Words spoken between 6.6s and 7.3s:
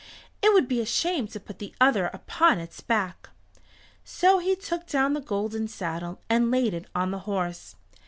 it on the